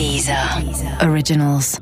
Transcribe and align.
Deezer 0.00 0.34
Originals. 1.06 1.78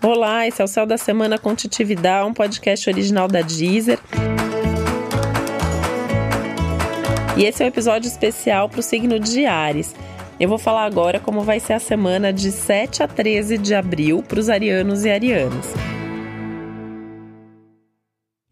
Olá, 0.00 0.46
esse 0.46 0.62
é 0.62 0.64
o 0.64 0.68
Céu 0.68 0.86
da 0.86 0.96
Semana 0.96 1.36
com 1.38 1.56
Titividade, 1.56 2.28
um 2.28 2.32
podcast 2.32 2.88
original 2.88 3.26
da 3.26 3.40
Deezer. 3.40 3.98
E 7.36 7.42
esse 7.42 7.60
é 7.60 7.64
um 7.64 7.68
episódio 7.68 8.06
especial 8.06 8.68
para 8.68 8.78
o 8.78 8.82
signo 8.84 9.18
de 9.18 9.44
Ares. 9.44 9.92
Eu 10.38 10.48
vou 10.48 10.56
falar 10.56 10.84
agora 10.84 11.18
como 11.18 11.40
vai 11.40 11.58
ser 11.58 11.72
a 11.72 11.80
semana 11.80 12.32
de 12.32 12.52
7 12.52 13.02
a 13.02 13.08
13 13.08 13.58
de 13.58 13.74
abril 13.74 14.22
para 14.22 14.38
os 14.38 14.48
arianos 14.48 15.04
e 15.04 15.10
arianas. 15.10 15.66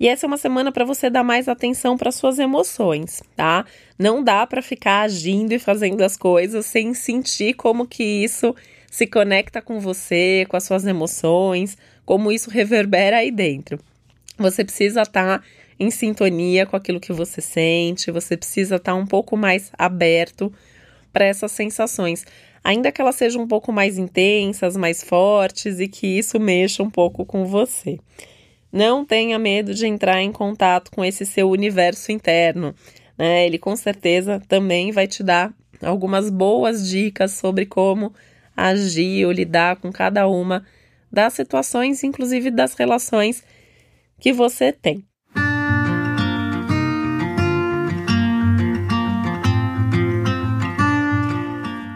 E 0.00 0.06
essa 0.06 0.26
é 0.26 0.28
uma 0.28 0.36
semana 0.36 0.70
para 0.70 0.84
você 0.84 1.10
dar 1.10 1.24
mais 1.24 1.48
atenção 1.48 1.96
para 1.96 2.12
suas 2.12 2.38
emoções, 2.38 3.20
tá? 3.34 3.64
Não 3.98 4.22
dá 4.22 4.46
para 4.46 4.62
ficar 4.62 5.00
agindo 5.00 5.52
e 5.52 5.58
fazendo 5.58 6.02
as 6.02 6.16
coisas 6.16 6.66
sem 6.66 6.94
sentir 6.94 7.54
como 7.54 7.84
que 7.86 8.04
isso 8.04 8.54
se 8.88 9.08
conecta 9.08 9.60
com 9.60 9.80
você, 9.80 10.46
com 10.48 10.56
as 10.56 10.62
suas 10.62 10.86
emoções, 10.86 11.76
como 12.06 12.30
isso 12.30 12.48
reverbera 12.48 13.18
aí 13.18 13.32
dentro. 13.32 13.80
Você 14.38 14.64
precisa 14.64 15.02
estar 15.02 15.40
tá 15.40 15.44
em 15.80 15.90
sintonia 15.90 16.64
com 16.64 16.76
aquilo 16.76 17.00
que 17.00 17.12
você 17.12 17.40
sente, 17.40 18.12
você 18.12 18.36
precisa 18.36 18.76
estar 18.76 18.92
tá 18.92 18.98
um 18.98 19.06
pouco 19.06 19.36
mais 19.36 19.72
aberto 19.76 20.52
para 21.12 21.24
essas 21.24 21.50
sensações, 21.50 22.24
ainda 22.62 22.92
que 22.92 23.00
elas 23.00 23.16
sejam 23.16 23.42
um 23.42 23.48
pouco 23.48 23.72
mais 23.72 23.98
intensas, 23.98 24.76
mais 24.76 25.02
fortes 25.02 25.80
e 25.80 25.88
que 25.88 26.06
isso 26.06 26.38
mexa 26.38 26.84
um 26.84 26.90
pouco 26.90 27.26
com 27.26 27.44
você. 27.44 27.98
Não 28.72 29.04
tenha 29.04 29.38
medo 29.38 29.74
de 29.74 29.86
entrar 29.86 30.20
em 30.22 30.30
contato 30.30 30.90
com 30.90 31.04
esse 31.04 31.24
seu 31.24 31.50
universo 31.50 32.12
interno. 32.12 32.74
Né? 33.16 33.46
Ele 33.46 33.58
com 33.58 33.74
certeza 33.74 34.42
também 34.46 34.92
vai 34.92 35.06
te 35.06 35.22
dar 35.22 35.52
algumas 35.82 36.30
boas 36.30 36.88
dicas 36.88 37.32
sobre 37.32 37.64
como 37.66 38.12
agir 38.56 39.24
ou 39.24 39.32
lidar 39.32 39.76
com 39.76 39.90
cada 39.92 40.26
uma 40.26 40.64
das 41.10 41.32
situações, 41.32 42.04
inclusive 42.04 42.50
das 42.50 42.74
relações 42.74 43.42
que 44.20 44.32
você 44.32 44.72
tem. 44.72 45.07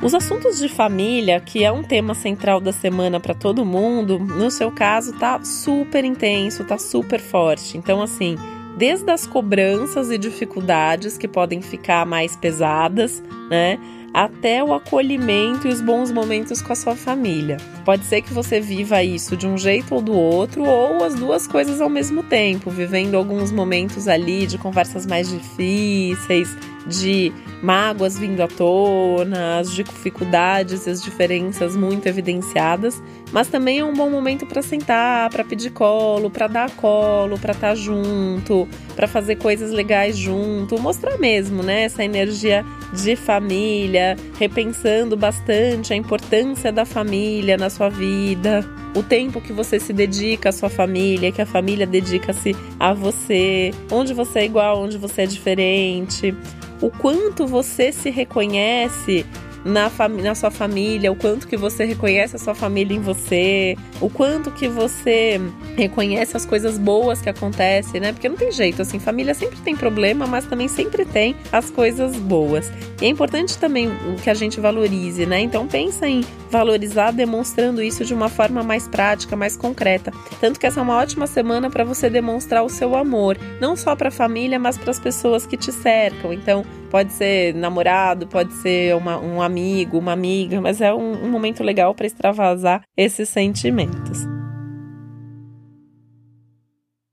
Os 0.03 0.15
assuntos 0.15 0.59
de 0.59 0.69
família, 0.69 1.39
que 1.39 1.63
é 1.63 1.71
um 1.71 1.85
tema 1.85 2.13
central 2.13 2.61
da 2.61 2.73
semana 2.73 3.21
para 3.21 3.35
todo 3.35 3.65
mundo, 3.65 4.19
no 4.19 4.51
seu 4.51 4.69
caso 4.73 5.13
tá 5.17 5.41
super 5.45 6.05
intenso, 6.05 6.65
tá 6.65 6.77
super 6.77 7.21
forte. 7.21 7.79
Então 7.79 8.03
assim, 8.03 8.37
desde 8.77 9.09
as 9.13 9.29
cobranças 9.29 10.11
e 10.11 10.19
dificuldades 10.19 11.17
que 11.17 11.29
podem 11.29 11.63
ficar 11.63 12.05
mais 12.05 12.35
pesadas, 12.35 13.23
né? 13.49 13.79
Até 14.13 14.63
o 14.63 14.75
acolhimento 14.75 15.67
e 15.67 15.71
os 15.71 15.81
bons 15.81 16.11
momentos 16.11 16.61
com 16.61 16.73
a 16.73 16.77
sua 16.77 16.95
família. 16.95 17.57
Pode 17.85 18.05
ser 18.05 18.23
que 18.23 18.33
você 18.33 18.61
viva 18.61 19.03
isso 19.03 19.37
de 19.37 19.47
um 19.47 19.57
jeito 19.57 19.95
ou 19.95 20.03
do 20.03 20.13
outro, 20.13 20.65
ou 20.65 21.05
as 21.05 21.15
duas 21.15 21.47
coisas 21.47 21.81
ao 21.81 21.89
mesmo 21.89 22.23
tempo, 22.23 22.71
vivendo 22.71 23.17
alguns 23.17 23.51
momentos 23.51 24.09
ali 24.09 24.47
de 24.47 24.59
conversas 24.59 25.07
mais 25.07 25.29
difíceis, 25.29 26.55
de 26.87 27.33
mágoas 27.63 28.19
vindo 28.19 28.41
à 28.41 28.49
tona, 28.49 29.59
as 29.59 29.73
dificuldades 29.73 30.87
e 30.87 30.91
as 30.91 31.03
diferenças 31.03 31.77
muito 31.77 32.07
evidenciadas, 32.07 33.01
mas 33.33 33.49
também 33.49 33.79
é 33.79 33.85
um 33.85 33.95
bom 33.95 34.11
momento 34.11 34.45
para 34.47 34.61
sentar, 34.63 35.31
para 35.31 35.45
pedir 35.45 35.71
colo, 35.71 36.29
para 36.29 36.49
dar 36.49 36.71
colo, 36.73 37.39
para 37.39 37.53
estar 37.53 37.69
tá 37.69 37.75
junto, 37.75 38.69
para 38.97 39.07
fazer 39.07 39.37
coisas 39.37 39.71
legais 39.71 40.17
junto, 40.17 40.79
mostrar 40.81 41.17
mesmo, 41.19 41.63
né, 41.63 41.85
essa 41.85 42.05
energia 42.05 42.65
de 42.93 43.15
família, 43.15 44.02
repensando 44.39 45.17
bastante 45.17 45.93
a 45.93 45.97
importância 45.97 46.73
da 46.73 46.85
família 46.85 47.57
na 47.57 47.71
sua 47.71 47.89
vida, 47.89 48.65
o 48.95 49.03
tempo 49.03 49.41
que 49.41 49.53
você 49.53 49.79
se 49.81 49.93
dedica 49.93 50.49
à 50.51 50.53
sua 50.53 50.69
família, 50.69 51.33
que 51.33 51.43
a 51.43 51.47
família 51.47 51.87
dedica-se 51.87 52.55
a 52.79 52.93
você, 52.93 53.73
onde 53.91 54.13
você 54.13 54.41
é 54.41 54.45
igual, 54.45 54.83
onde 54.83 54.99
você 54.99 55.23
é 55.23 55.27
diferente 55.27 56.35
o 56.83 56.91
quanto 56.91 57.47
você 57.47 57.93
se 57.93 58.11
reconhece 58.11 59.25
na, 59.65 59.91
na 60.23 60.35
sua 60.35 60.51
família, 60.51 61.11
o 61.11 61.17
quanto 61.17 61.47
que 61.47 61.57
você 61.57 61.85
reconhece 61.85 62.37
a 62.37 62.39
sua 62.39 62.55
família 62.55 62.97
em 62.97 63.01
você, 63.01 63.77
o 64.01 64.09
quanto 64.09 64.51
que 64.51 64.69
você 64.69 65.41
reconhece 65.77 66.37
as 66.37 66.45
coisas 66.45 66.79
boas 66.79 67.21
que 67.21 67.29
acontecem, 67.29 68.01
né? 68.01 68.13
Porque 68.13 68.29
não 68.29 68.37
tem 68.37 68.51
jeito, 68.51 68.83
assim, 68.83 68.99
família 68.99 69.35
sempre 69.35 69.59
tem 69.61 69.77
problema, 69.77 70.27
mas 70.27 70.45
também 70.45 70.69
sempre 70.69 71.05
tem 71.05 71.37
as 71.51 71.71
coisas 71.71 72.17
boas. 72.17 72.71
E 73.01 73.07
é 73.07 73.09
importante 73.09 73.59
também 73.59 73.91
que 74.23 74.31
a 74.31 74.35
gente 74.35 74.61
valorize, 74.61 75.27
né? 75.27 75.41
Então 75.41 75.67
pensa 75.67 76.07
em 76.07 76.25
valorizar 76.51 77.11
demonstrando 77.13 77.83
isso 77.83 78.05
de 78.05 78.13
uma 78.13 78.29
forma 78.29 78.63
mais 78.63 78.87
prática, 78.87 79.35
mais 79.35 79.57
concreta. 79.57 80.13
Tanto 80.41 80.61
que 80.61 80.67
essa 80.67 80.81
é 80.81 80.83
uma 80.83 80.97
ótima 80.97 81.27
semana 81.27 81.71
para 81.71 81.83
você 81.83 82.11
demonstrar 82.11 82.63
o 82.63 82.69
seu 82.69 82.95
amor, 82.95 83.39
não 83.61 83.75
só 83.75 83.97
para 83.97 84.09
a 84.09 84.13
família, 84.13 84.59
mas 84.59 84.77
para 84.77 84.91
as 84.91 85.01
pessoas 85.01 85.47
que 85.47 85.57
te 85.57 85.73
cercam. 85.73 86.33
Então, 86.33 86.65
Pode 86.93 87.11
ser 87.15 87.55
namorado, 87.55 88.27
pode 88.27 88.53
ser 88.53 88.95
uma, 88.95 89.19
um 89.19 89.41
amigo, 89.41 89.97
uma 89.97 90.13
amiga, 90.13 90.61
mas 90.61 90.79
é 90.83 90.93
um, 90.93 91.25
um 91.25 91.31
momento 91.31 91.65
legal 91.65 91.95
para 91.95 92.05
extravasar 92.05 92.83
esses 92.95 93.31
sentimentos. 93.31 94.19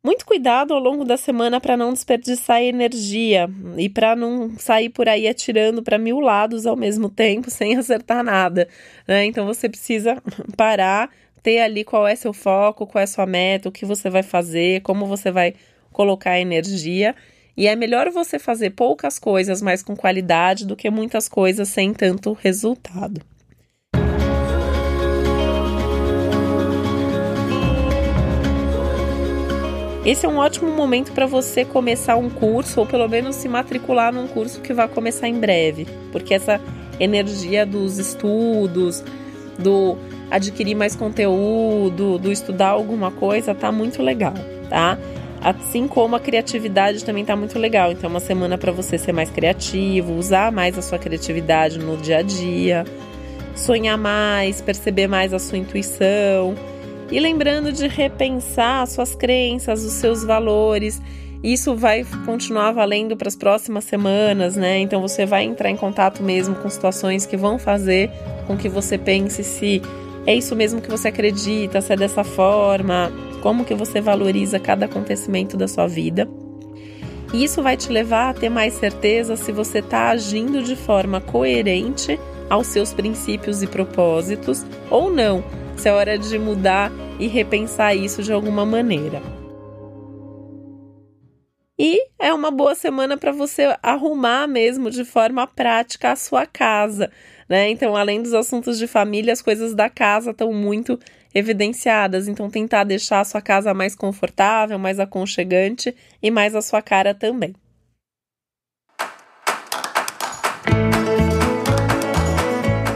Muito 0.03 0.25
cuidado 0.25 0.73
ao 0.73 0.81
longo 0.81 1.05
da 1.05 1.15
semana 1.15 1.61
para 1.61 1.77
não 1.77 1.93
desperdiçar 1.93 2.61
energia 2.61 3.49
e 3.77 3.87
para 3.87 4.17
não 4.17 4.51
sair 4.57 4.89
por 4.89 5.07
aí 5.07 5.25
atirando 5.29 5.81
para 5.81 5.97
mil 5.97 6.19
lados 6.19 6.65
ao 6.65 6.75
mesmo 6.75 7.09
tempo 7.09 7.47
sem 7.49 7.77
acertar 7.77 8.21
nada. 8.21 8.67
Né? 9.07 9.23
Então 9.27 9.45
você 9.45 9.69
precisa 9.69 10.21
parar, 10.57 11.09
ter 11.41 11.61
ali 11.61 11.85
qual 11.85 12.05
é 12.05 12.17
seu 12.17 12.33
foco, 12.33 12.85
qual 12.85 13.01
é 13.01 13.05
sua 13.05 13.25
meta, 13.25 13.69
o 13.69 13.71
que 13.71 13.85
você 13.85 14.09
vai 14.09 14.23
fazer, 14.23 14.81
como 14.81 15.05
você 15.05 15.31
vai 15.31 15.53
colocar 15.89 16.37
energia 16.37 17.15
e 17.59 17.67
é 17.67 17.75
melhor 17.75 18.09
você 18.09 18.39
fazer 18.39 18.69
poucas 18.69 19.19
coisas, 19.19 19.61
mas 19.61 19.83
com 19.83 19.93
qualidade, 19.93 20.65
do 20.65 20.77
que 20.77 20.89
muitas 20.89 21.27
coisas 21.27 21.67
sem 21.67 21.93
tanto 21.93 22.31
resultado. 22.31 23.19
Esse 30.05 30.25
é 30.25 30.29
um 30.29 30.37
ótimo 30.37 30.71
momento 30.71 31.11
para 31.11 31.25
você 31.25 31.65
começar 31.65 32.15
um 32.15 32.29
curso 32.29 32.79
ou 32.79 32.85
pelo 32.85 33.09
menos 33.09 33.35
se 33.35 33.49
matricular 33.49 34.13
num 34.13 34.29
curso 34.29 34.61
que 34.61 34.73
vai 34.73 34.87
começar 34.87 35.27
em 35.27 35.37
breve, 35.37 35.85
porque 36.13 36.33
essa 36.33 36.61
energia 36.97 37.65
dos 37.65 37.97
estudos, 37.97 39.03
do 39.57 39.97
adquirir 40.31 40.75
mais 40.75 40.95
conteúdo, 40.95 42.17
do 42.19 42.31
estudar 42.31 42.69
alguma 42.69 43.11
coisa, 43.11 43.53
tá 43.53 43.69
muito 43.69 44.01
legal, 44.01 44.33
tá? 44.69 44.97
Assim 45.41 45.87
como 45.87 46.15
a 46.15 46.19
criatividade 46.19 47.05
também 47.05 47.21
está 47.21 47.35
muito 47.35 47.57
legal. 47.57 47.91
Então, 47.91 48.09
é 48.09 48.13
uma 48.13 48.19
semana 48.19 48.57
para 48.57 48.71
você 48.71 48.97
ser 48.97 49.13
mais 49.13 49.29
criativo, 49.29 50.13
usar 50.13 50.51
mais 50.51 50.77
a 50.77 50.81
sua 50.81 50.99
criatividade 50.99 51.79
no 51.79 51.95
dia 51.97 52.17
a 52.17 52.21
dia, 52.21 52.83
sonhar 53.55 53.97
mais, 53.97 54.61
perceber 54.61 55.07
mais 55.07 55.33
a 55.33 55.39
sua 55.39 55.57
intuição. 55.57 56.55
E 57.11 57.19
lembrando 57.19 57.71
de 57.71 57.87
repensar 57.87 58.85
suas 58.87 59.15
crenças, 59.15 59.83
os 59.83 59.93
seus 59.93 60.23
valores. 60.23 61.01
Isso 61.41 61.73
vai 61.73 62.05
continuar 62.25 62.73
valendo 62.73 63.15
para 63.15 63.29
as 63.29 63.35
próximas 63.35 63.85
semanas, 63.85 64.57
né? 64.57 64.79
Então 64.79 65.01
você 65.01 65.25
vai 65.25 65.45
entrar 65.45 65.69
em 65.69 65.77
contato 65.77 66.21
mesmo 66.21 66.53
com 66.55 66.69
situações 66.69 67.25
que 67.25 67.37
vão 67.37 67.57
fazer 67.57 68.11
com 68.45 68.57
que 68.57 68.67
você 68.67 68.97
pense 68.97 69.41
se 69.43 69.81
é 70.27 70.35
isso 70.35 70.53
mesmo 70.55 70.81
que 70.81 70.89
você 70.89 71.07
acredita, 71.07 71.79
se 71.79 71.93
é 71.93 71.95
dessa 71.95 72.25
forma, 72.25 73.09
como 73.41 73.65
que 73.65 73.73
você 73.73 73.99
valoriza 73.99 74.59
cada 74.59 74.85
acontecimento 74.85 75.57
da 75.57 75.67
sua 75.67 75.87
vida. 75.87 76.29
E 77.33 77.43
isso 77.43 77.61
vai 77.61 77.77
te 77.77 77.91
levar 77.91 78.29
a 78.29 78.33
ter 78.33 78.49
mais 78.49 78.73
certeza 78.73 79.35
se 79.35 79.51
você 79.51 79.79
está 79.79 80.09
agindo 80.09 80.63
de 80.63 80.75
forma 80.75 81.21
coerente 81.21 82.19
aos 82.49 82.67
seus 82.67 82.91
princípios 82.91 83.61
e 83.61 83.67
propósitos 83.67 84.65
ou 84.89 85.11
não, 85.11 85.43
se 85.77 85.87
é 85.87 85.93
hora 85.93 86.17
de 86.17 86.39
mudar 86.39 86.91
e 87.19 87.27
repensar 87.27 87.95
isso 87.95 88.23
de 88.23 88.33
alguma 88.33 88.65
maneira. 88.65 89.21
E 91.81 92.07
é 92.19 92.33
uma 92.33 92.51
boa 92.51 92.75
semana 92.75 93.15
para 93.15 93.31
você 93.31 93.73
arrumar 93.81 94.47
mesmo 94.47 94.91
de 94.91 95.05
forma 95.05 95.47
prática 95.47 96.11
a 96.11 96.15
sua 96.15 96.45
casa, 96.45 97.09
né? 97.47 97.69
Então, 97.69 97.95
além 97.95 98.21
dos 98.21 98.33
assuntos 98.33 98.77
de 98.77 98.85
família, 98.85 99.31
as 99.31 99.41
coisas 99.41 99.73
da 99.73 99.89
casa 99.89 100.31
estão 100.31 100.51
muito 100.51 100.99
evidenciadas. 101.33 102.27
Então, 102.27 102.49
tentar 102.49 102.83
deixar 102.83 103.19
a 103.19 103.25
sua 103.25 103.41
casa 103.41 103.73
mais 103.73 103.95
confortável, 103.95 104.79
mais 104.79 104.99
aconchegante 104.99 105.95
e 106.21 106.31
mais 106.31 106.55
a 106.55 106.61
sua 106.61 106.81
cara 106.81 107.13
também. 107.13 107.53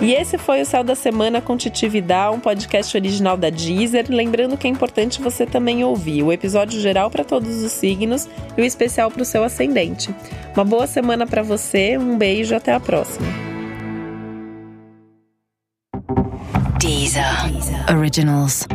E 0.04 0.12
esse 0.12 0.38
foi 0.38 0.62
o 0.62 0.66
Céu 0.66 0.84
da 0.84 0.96
Semana 0.96 1.40
com 1.40 1.56
Titi 1.56 1.88
Vidal, 1.88 2.34
um 2.34 2.40
podcast 2.42 2.98
original 2.98 3.38
da 3.38 3.50
Deezer. 3.50 4.08
Lembrando 4.10 4.58
que 4.58 4.68
é 4.68 4.70
importante 4.70 5.22
você 5.22 5.46
também 5.46 5.82
ouvir 5.82 6.22
o 6.24 6.34
episódio 6.34 6.78
geral 6.82 7.10
para 7.10 7.24
todos 7.24 7.64
os 7.64 7.72
signos 7.72 8.28
e 8.58 8.62
o 8.62 8.66
especial 8.66 9.10
para 9.10 9.22
o 9.22 9.26
seu 9.26 9.46
ascendente. 9.46 10.14
Uma 10.54 10.66
boa 10.66 10.88
semana 10.88 11.26
para 11.26 11.42
você, 11.42 11.98
um 11.98 12.18
beijo, 12.18 12.54
até 12.54 12.74
a 12.74 12.82
próxima. 12.82 13.53
Deezer. 17.14 17.86
Originals. 17.90 18.66